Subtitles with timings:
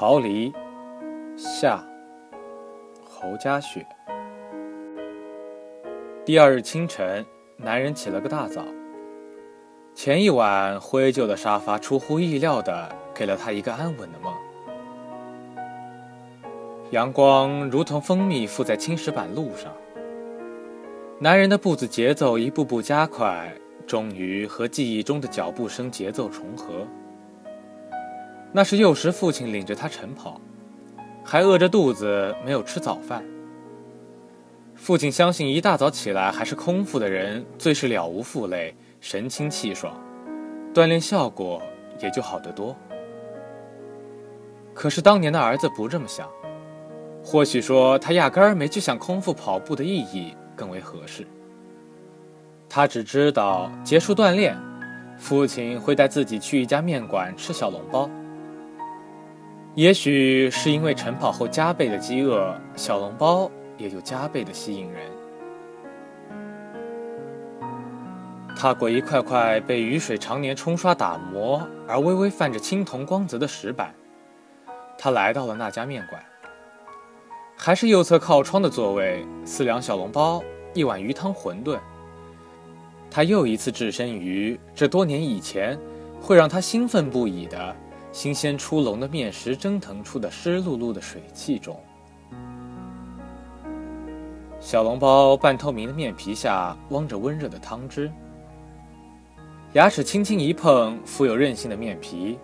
[0.00, 0.52] 逃离，
[1.36, 1.84] 下，
[3.04, 3.84] 侯家雪。
[6.24, 7.26] 第二日清晨，
[7.56, 8.64] 男人起了个大早。
[9.96, 14.32] 前一晚灰旧的沙发出乎意料的给了他一个安稳的梦。
[16.92, 19.72] 阳光如同蜂蜜附在青石板路上。
[21.18, 23.52] 男人的步子节奏一步步加快，
[23.84, 26.86] 终于和记忆中的脚步声节奏重合。
[28.52, 30.40] 那是幼时父亲领着他晨跑，
[31.24, 33.22] 还饿着肚子没有吃早饭。
[34.74, 39.94] 父亲相信一大早起来还是空腹的人最是了无负累，神清气爽，
[40.72, 41.60] 锻炼效果
[42.00, 42.74] 也就好得多。
[44.72, 46.28] 可是当年的儿子不这么想，
[47.24, 51.26] 或许说他压根儿没去想空腹跑步的意义更为合适。
[52.68, 54.56] 他只知道结束锻炼，
[55.18, 58.08] 父亲会带自己去一家面馆吃小笼包。
[59.78, 65.08] 也许是因为晨跑后加倍的饥饿，小笼包也就加倍的吸引人。
[68.56, 73.94] 踏过一块块被雨水常年冲刷打磨而微微泛着青铜光泽的石板，
[74.98, 76.20] 他来到了那家面馆。
[77.56, 80.42] 还是右侧靠窗的座位，四两小笼包，
[80.74, 81.78] 一碗鱼汤馄饨。
[83.08, 85.78] 他又一次置身于这多年以前
[86.20, 87.76] 会让他兴奋不已的。
[88.18, 91.80] 新鲜出笼的面食蒸腾出的湿漉漉的水汽中，
[94.58, 98.10] 小笼包半透明的面皮下汪着温热的汤汁，
[99.74, 102.40] 牙齿轻轻一碰，富有韧性的面皮，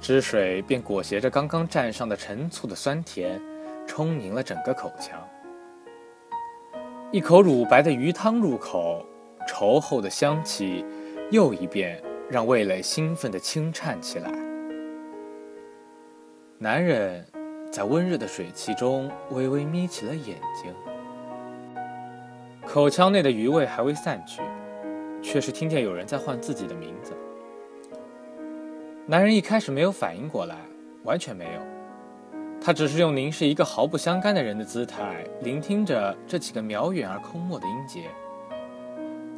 [0.00, 3.38] 汁水便裹挟着刚刚蘸上的陈醋的酸甜，
[3.86, 5.20] 充盈了整个口腔。
[7.12, 9.04] 一口乳白的鱼汤入口，
[9.46, 10.82] 稠厚的香气，
[11.30, 14.45] 又一遍让味蕾兴奋地轻颤起来。
[16.58, 17.22] 男人
[17.70, 20.72] 在温热的水汽中微微眯起了眼睛，
[22.66, 24.40] 口腔内的余味还未散去，
[25.22, 27.12] 却是听见有人在唤自己的名字。
[29.04, 30.56] 男人一开始没有反应过来，
[31.04, 31.60] 完全没有，
[32.58, 38.04] 他只是用凝视一个毫不相干的人的姿态，聆听着这几个渺远而空漠的音节，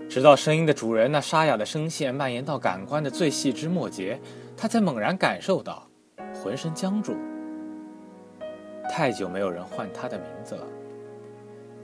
[0.09, 4.20] 直到声音的主人那沙哑的声线蔓延到感官的最细枝末节，
[4.56, 5.88] 他才猛然感受到。
[6.48, 7.14] 浑身僵住，
[8.91, 10.66] 太久没有人唤他的名字了，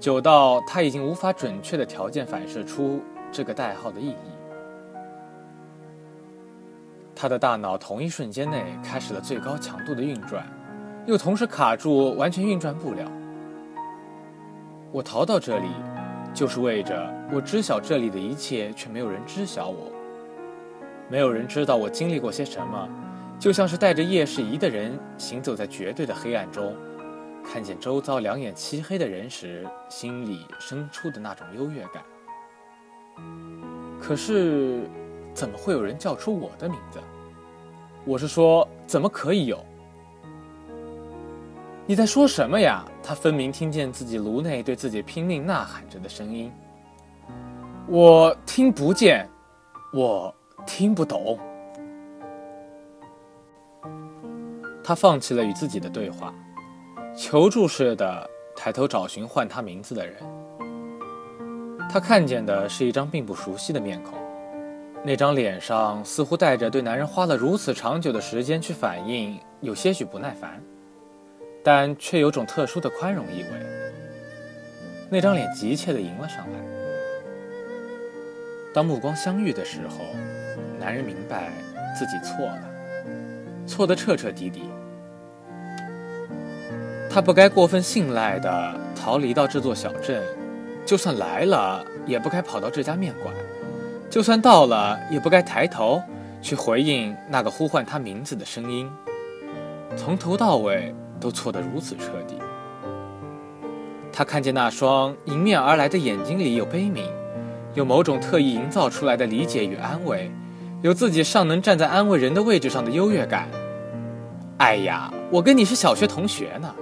[0.00, 4.16] 久到他已经无法准确的条件反射出这个代号的意义。
[7.14, 10.46] 他的大脑同一瞬间内开始了最高强度的运转，
[11.04, 13.04] 又同时卡住，完全运转不了。
[14.90, 15.68] 我逃到这里，
[16.32, 19.92] 就是为着我知晓这里的一切，却没有人知晓我，
[21.10, 22.88] 没有人知道我经历过些什么。
[23.44, 26.74] 就像是带着夜视仪的人行走在绝对的黑暗中，
[27.44, 32.02] 看见周遭两眼漆黑的人时，心里生出的那种优越感。
[34.00, 34.88] 可是，
[35.34, 36.98] 怎么会有人叫出我的名字？
[38.06, 39.62] 我是说，怎么可以有？
[41.84, 42.82] 你在说什么呀？
[43.02, 46.50] 他分明听见自己颅内对自己拼命呐喊着的声音。
[47.88, 49.28] 我听不见，
[49.92, 50.34] 我
[50.66, 51.38] 听不懂。
[54.84, 56.32] 他放弃了与自己的对话，
[57.16, 60.16] 求助似的抬头找寻唤他名字的人。
[61.90, 64.18] 他看见的是一张并不熟悉的面孔，
[65.02, 70.60] 那张脸上似乎带着对男人花了如此长久的时间去反应有些许不耐烦，
[71.62, 73.48] 但却有种特殊的宽容意味。
[75.08, 76.58] 那张脸急切地迎了上来。
[78.74, 80.04] 当目光相遇的时候，
[80.78, 81.52] 男人明白
[81.96, 82.73] 自己错了。
[83.66, 84.62] 错得彻彻底底，
[87.10, 90.22] 他不该过分信赖的逃离到这座小镇，
[90.84, 93.34] 就算来了，也不该跑到这家面馆；
[94.10, 96.02] 就算到了，也不该抬头
[96.42, 98.90] 去回应那个呼唤他名字的声音。
[99.96, 102.36] 从头到尾都错得如此彻底。
[104.12, 107.04] 他看见那双迎面而来的眼睛里有悲悯，
[107.74, 110.30] 有某种特意营造出来的理解与安慰。
[110.84, 113.48] 有自己尚能站在安慰人的位置上的优越感。
[114.58, 116.74] 哎呀，我跟你是小学同学呢。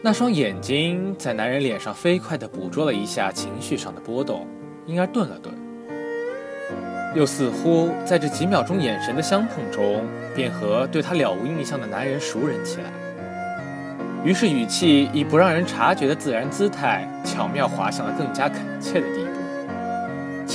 [0.00, 4.46] 那双眼睛在男人脸上飞快地捕捉了一下情绪上的波动，
[4.86, 5.52] 因而顿了顿，
[7.16, 10.04] 又似乎在这几秒钟眼神的相碰中，
[10.36, 12.92] 便和对他了无印象的男人熟人起来。
[14.24, 19.27] 于是语气以不让人察觉的自然姿态，巧妙滑向了更加恳切的地步。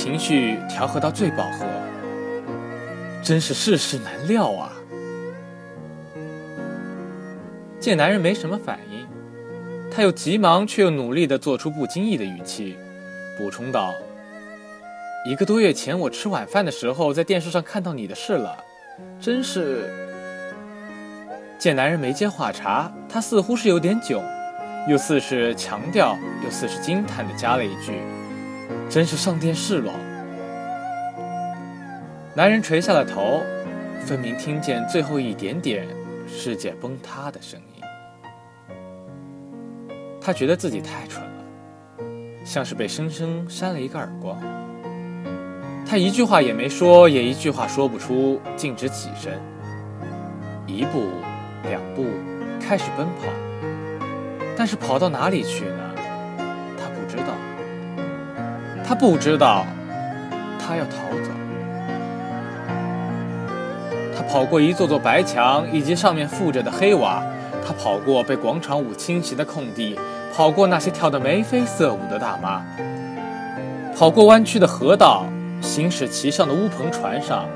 [0.04, 1.64] 情绪调和到最饱和，
[3.22, 4.70] 真是世事难料啊！
[7.80, 9.06] 见男人没什么反应，
[9.90, 12.76] 他又急忙却又努力地做出不经意的语气，
[13.38, 13.94] 补充道
[15.24, 18.58] ：“一个多月前我吃晚饭的时候，在电视上看到你的事了，
[19.18, 19.90] 真是……”
[21.58, 24.20] 见男人没接话茬，他似乎是有点窘，
[24.86, 26.14] 又似是强调，
[26.44, 28.02] 又似是惊叹地加了一句
[28.88, 29.92] ：“真是上电视了。”
[32.34, 33.42] 男人垂下了头，
[34.04, 35.86] 分明听见最后一点点
[36.26, 37.82] 世界崩塌的声音。
[40.20, 41.44] 他觉得自己太蠢了，
[42.44, 44.36] 像是被生生扇了一个耳光。
[45.86, 49.38] 他一句话也没说，也一句话说不出，径直起身，
[50.66, 51.08] 一步，
[51.68, 52.06] 两步，
[52.58, 53.26] 开始奔跑。
[54.56, 55.83] 但是跑到哪里去呢？
[58.94, 59.66] 他不知道，
[60.56, 61.32] 他要逃走。
[64.16, 67.20] 他跑过一座座白墙以及上面附着的黑瓦，
[67.66, 69.98] 他跑过被广场舞侵袭的空地，
[70.32, 72.64] 跑过那些跳得眉飞色舞的大妈，
[73.96, 75.24] 跑过弯曲的河道，
[75.60, 77.48] 行驶其上的乌篷船上，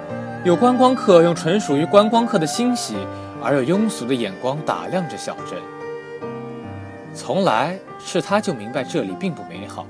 [0.43, 2.96] 有观光客用纯属于观光客的欣喜
[3.41, 5.56] 而又庸俗的眼光打量着小镇。
[7.14, 9.87] 从来是他就明白这里并不美好，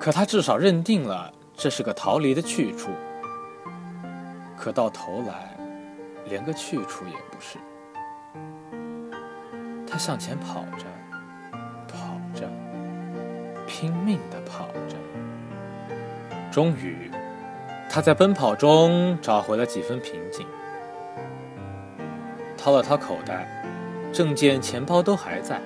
[0.00, 2.90] 可他至少认定了这是个逃离的去处。
[4.56, 5.56] 可到头来。
[6.28, 7.58] 连个去处也不是。
[9.84, 10.86] 他向前跑着，
[11.88, 12.48] 跑着，
[13.66, 14.96] 拼命地跑着。
[16.52, 17.10] 终于，
[17.90, 20.46] 他在奔跑中找回了几分平静。
[22.56, 23.64] 掏了掏口袋，
[24.12, 25.60] 证件、钱包都还在。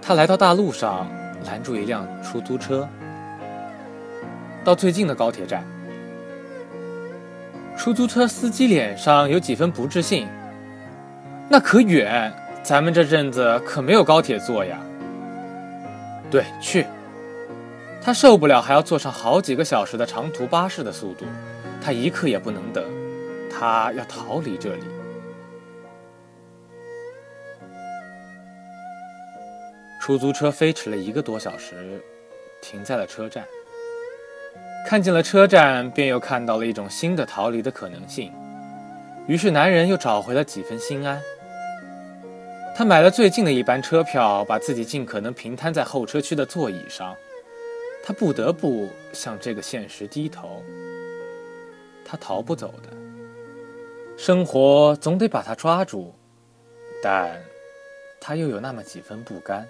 [0.00, 1.06] 他来到大路上，
[1.44, 2.88] 拦住一辆出租车，
[4.64, 5.64] 到最近的高铁站。
[7.76, 10.26] 出租车司机脸上有几分不自信。
[11.48, 14.78] 那可远，咱们这阵子可没有高铁坐呀。
[16.30, 16.86] 对，去。
[18.02, 21.24] 他受不了还要坐上好几个小时的长途巴士的速度，
[21.80, 22.84] 他一刻也不能等，
[23.50, 24.82] 他要逃离这里。
[30.06, 32.00] 出租车飞驰了一个多小时，
[32.62, 33.44] 停在了车站。
[34.86, 38.32] 看见了车站，便又看到了一种新的逃离的可能性。
[39.26, 41.20] 于是，男人又找回了几分心安。
[42.72, 47.12] 他买了最近的一班车票，把自己尽可能平摊在候车区的座椅上。
[48.04, 50.62] 他不得不向这个现实低头。
[52.04, 52.90] 他逃不走的，
[54.16, 56.14] 生活总得把他抓住，
[57.02, 57.36] 但
[58.20, 59.66] 他又有那么几分不甘。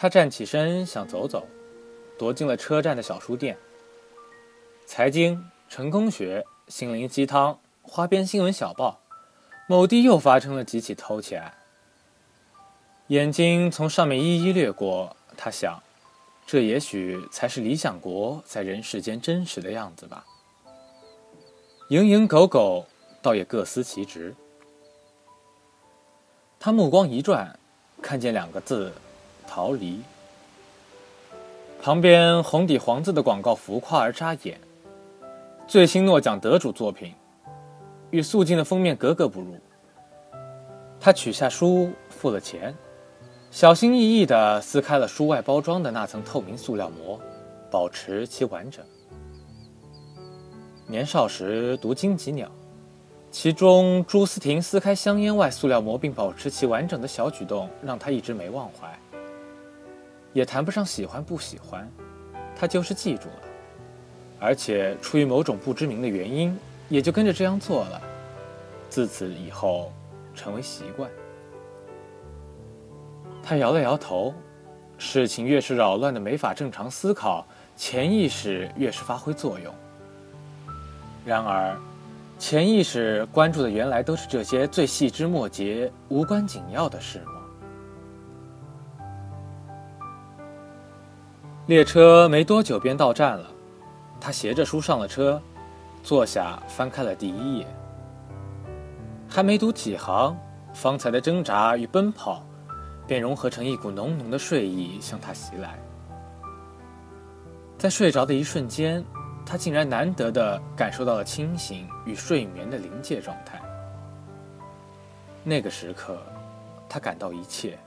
[0.00, 1.46] 他站起身想走走，
[2.18, 3.58] 躲进了车站的小书店。
[4.86, 8.98] 财经、成功学、心灵鸡汤、花边新闻小报，
[9.66, 11.52] 某地又发生了几起偷窃案。
[13.08, 15.82] 眼睛从上面一一掠过，他想，
[16.46, 20.24] 这也许才是理想国在人世间真实的样子吧。
[21.90, 22.86] 蝇营狗苟，
[23.20, 24.34] 倒也各司其职。
[26.58, 27.60] 他目光一转，
[28.00, 28.90] 看见两个字。
[29.50, 30.00] 逃离。
[31.82, 34.60] 旁边红底黄字的广告浮夸而扎眼，
[35.66, 37.12] 最新诺奖得主作品，
[38.10, 39.56] 与素净的封面格格不入。
[41.00, 42.72] 他取下书，付了钱，
[43.50, 47.18] 小心翼翼地撕开了书外包装的那层透明塑料膜，
[47.72, 48.84] 保持其完整。
[50.86, 52.46] 年少时读《荆棘鸟》，
[53.30, 58.98] 其中朱思婷撕开香烟外塑料膜并保持其完整的小举动，让他一直没忘怀。
[60.32, 61.90] 也谈不上喜欢不喜欢，
[62.56, 63.42] 他就是记住了，
[64.38, 66.56] 而且出于某种不知名的原因，
[66.88, 68.00] 也就跟着这样做了。
[68.88, 69.92] 自此以后，
[70.34, 71.10] 成为习惯。
[73.42, 74.34] 他摇了摇头，
[74.98, 77.46] 事情越是扰乱的没法正常思考，
[77.76, 79.74] 潜意识越是发挥作用。
[81.24, 81.76] 然而，
[82.38, 87.39] 潜意识关注的原来都是这些最细枝末节、无关紧要的事吗？
[91.70, 93.48] 列车没多久便到站了，
[94.20, 95.40] 他携着书上了车，
[96.02, 97.66] 坐下翻开了第一页。
[99.28, 100.36] 还没读几行，
[100.74, 102.44] 方才的挣扎与奔跑，
[103.06, 105.78] 便融合成一股浓浓的睡意向他袭来。
[107.78, 109.04] 在睡着的一瞬间，
[109.46, 113.62] 他竟然难得的感受到了清醒与睡眠的临界状态。
[115.44, 116.18] 那个时刻，
[116.88, 117.78] 他感到一切。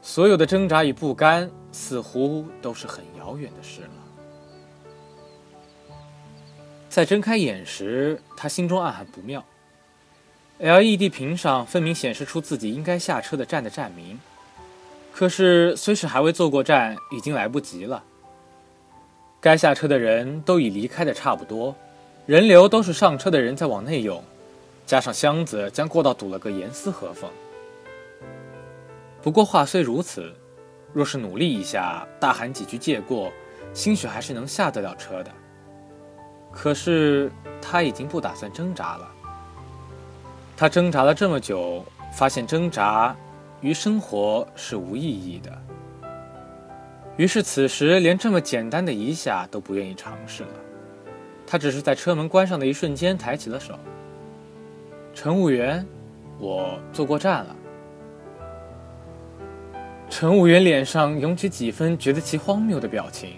[0.00, 3.90] 所有的挣扎与不甘，似乎都是很遥远的事了。
[6.88, 9.44] 在睁开眼时，他心中暗喊不妙。
[10.58, 14.18] LED 屏上分明显示出自己应该下车的站的站名，
[15.12, 18.02] 可是虽是还未坐过站，已经来不及了。
[19.40, 21.76] 该下车的人都已离开的差不多，
[22.26, 24.24] 人流都是上车的人在往内涌，
[24.84, 27.30] 加上箱子将过道堵了个严丝合缝。
[29.28, 30.32] 不过话虽如此，
[30.90, 33.30] 若是努力一下，大喊几句借过，
[33.74, 35.30] 兴许还是能下得了车的。
[36.50, 37.30] 可是
[37.60, 39.06] 他已经不打算挣扎了。
[40.56, 43.14] 他挣扎了这么久，发现挣扎
[43.60, 45.52] 于生活是无意义的。
[47.18, 50.50] 于是此时连这么简单的一下都不愿意尝试了。
[51.46, 53.78] 他只是在车门关上的一瞬间抬起了手。
[55.12, 55.86] 乘务员，
[56.38, 57.54] 我坐过站了。
[60.10, 63.36] 乘务员脸上涌起几分觉得其荒谬的表情。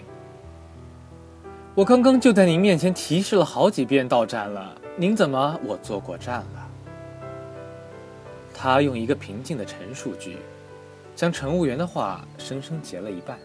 [1.75, 6.67] 我刚刚就在您面前提示了好几遍到站了，您怎么我坐过站了？
[8.53, 10.37] 他用一个平静的陈述句，
[11.15, 13.37] 将乘务员的话生生截了一半。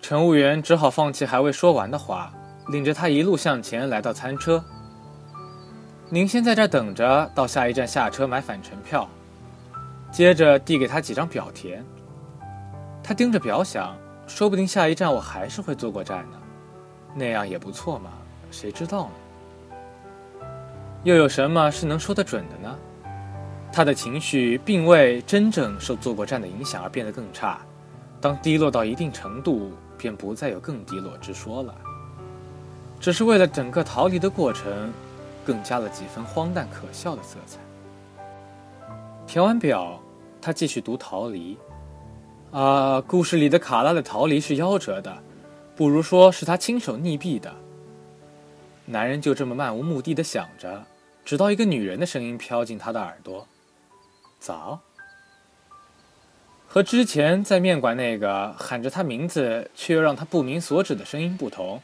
[0.00, 2.32] 乘务员只好放弃还未说完的话，
[2.68, 4.64] 领着他一路向前来到餐车。
[6.08, 9.08] 您先在这儿等着，到下一站下车买返程票。
[10.16, 11.84] 接着递给他几张表填。
[13.04, 13.94] 他盯着表想，
[14.26, 16.38] 说不定下一站我还是会坐过站呢，
[17.14, 18.12] 那样也不错嘛，
[18.50, 19.76] 谁知道呢？
[21.04, 22.78] 又有什么是能说得准的呢？
[23.70, 27.60] 他的情绪并未真正受坐过站的影响而变得更差，
[28.18, 31.74] 当低落到一定程度，便不再有更低落之说了。
[32.98, 34.90] 只是为了整个逃离的过程，
[35.44, 37.58] 更加了几分荒诞可笑的色彩。
[39.26, 40.00] 填完表，
[40.46, 41.58] 他继续读《逃离》。
[42.56, 45.12] 啊，故事里的卡拉的逃离是夭折的，
[45.74, 47.52] 不如说是他亲手溺毙的。
[48.84, 50.84] 男人就这么漫无目的的想着，
[51.24, 53.44] 直到一个女人的声音飘进他的耳朵。
[54.38, 54.78] 早，
[56.68, 61.82] 和之前在面馆那个喊着他名字却又让他不明所指的声音不同，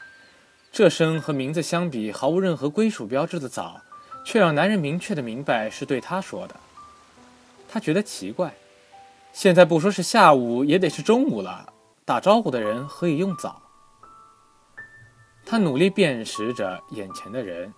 [0.70, 3.80] 这声和名字相比毫无任何归属标志的早，
[4.24, 6.54] 却让男人明确的明白是对他说的。
[7.72, 8.54] 他觉得奇怪，
[9.32, 11.72] 现在不说是下午，也得是中午了，
[12.04, 13.62] 打招呼的人何以用早？
[15.46, 17.72] 他努力辨识着眼前的人，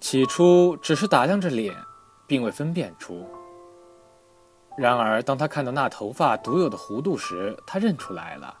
[0.00, 1.72] 起初只是打量着脸，
[2.26, 3.24] 并未分辨出。
[4.76, 8.52] 然而，当他看到那头发独有的弧度时，他认出来了，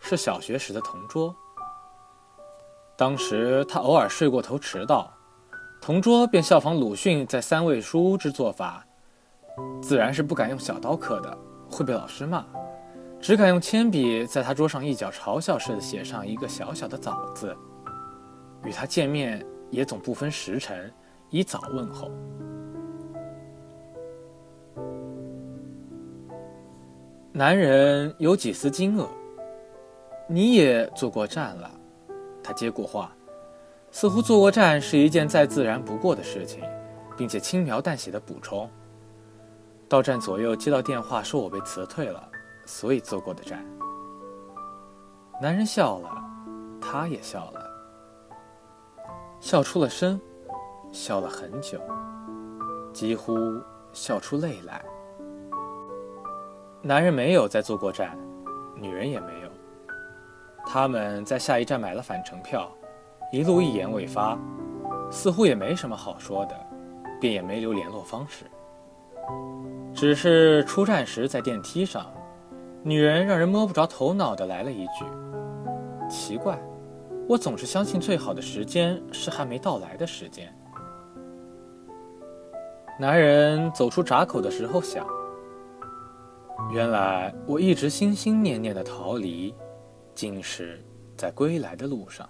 [0.00, 1.34] 是小学时的同桌。
[2.94, 5.10] 当时他偶尔睡过头迟到，
[5.80, 8.84] 同桌便效仿鲁迅在三味书屋之做法，
[9.82, 11.38] 自然是不敢用小刀刻的，
[11.70, 12.44] 会被老师骂，
[13.20, 17.56] 只敢用铅笔在他桌上一角嘲笑似的写上一个小小的“早”字。
[18.64, 20.92] 与他见面也总不分时辰，
[21.30, 22.10] 以早问候。
[27.32, 29.06] 男人有几丝惊愕。
[30.28, 31.70] 你也坐过站了，
[32.42, 33.14] 他接过话，
[33.92, 36.64] 似乎坐过站是一件再自然不过的事情，
[37.16, 38.68] 并且轻描淡写的补充：
[39.88, 42.28] 到站左右接到电话说我被辞退了，
[42.64, 43.64] 所以坐过的站。
[45.40, 46.10] 男人笑了，
[46.80, 47.60] 他也笑了，
[49.38, 50.20] 笑出了声，
[50.90, 51.80] 笑了很久，
[52.92, 53.36] 几乎
[53.92, 54.84] 笑出泪来。
[56.82, 58.18] 男人没有再坐过站，
[58.74, 59.48] 女人也没有。
[60.66, 62.68] 他们在下一站买了返程票，
[63.30, 64.36] 一路一言未发，
[65.12, 66.56] 似乎也没什么好说的，
[67.20, 68.44] 便也没留联络方式。
[69.94, 72.12] 只是出站时在电梯上，
[72.82, 75.04] 女人让人摸不着头脑的来了一句
[76.08, 76.58] ：“奇怪，
[77.28, 80.52] 我总是相信最好的时间是还没到来的时间。”
[82.98, 85.06] 男人走出闸口的时候想。
[86.72, 89.54] 原来我一直心心念念的逃离，
[90.14, 90.82] 竟是
[91.16, 92.28] 在归来的路上。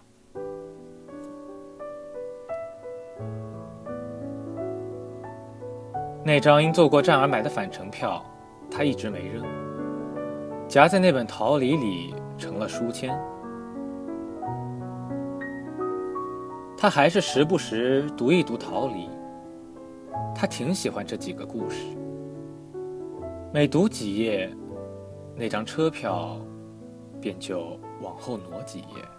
[6.26, 8.20] 那张因坐过站而买的返程票，
[8.68, 9.44] 他一直没扔，
[10.66, 13.16] 夹在那本逃离里成了书签。
[16.76, 19.08] 他还是时不时读一读逃离，
[20.34, 21.96] 他挺喜欢这几个故事。
[23.54, 24.52] 每读几页，
[25.36, 26.40] 那张车票
[27.20, 29.15] 便就往后挪几页。